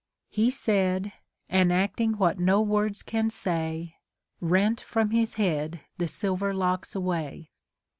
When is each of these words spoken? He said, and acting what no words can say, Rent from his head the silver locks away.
He 0.31 0.49
said, 0.49 1.13
and 1.47 1.71
acting 1.71 2.13
what 2.13 2.39
no 2.39 2.59
words 2.59 3.03
can 3.03 3.29
say, 3.29 3.97
Rent 4.39 4.81
from 4.81 5.11
his 5.11 5.35
head 5.35 5.81
the 5.99 6.07
silver 6.07 6.55
locks 6.55 6.95
away. 6.95 7.51